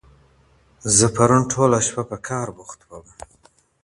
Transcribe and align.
زه 0.97 1.05
پرون 1.15 1.43
ټوله 1.51 1.79
شپه 1.87 2.03
په 2.09 2.17
کار 2.27 2.47
بوخت 2.57 2.79
وم. 2.85 3.05